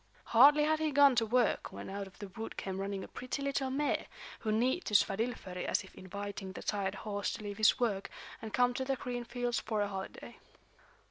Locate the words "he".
0.79-0.89